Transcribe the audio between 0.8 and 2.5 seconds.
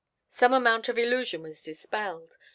of illusion was dispelled.